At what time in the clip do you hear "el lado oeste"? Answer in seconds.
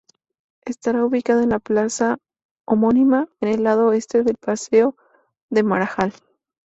3.49-4.23